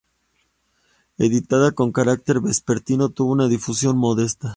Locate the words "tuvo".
3.09-3.33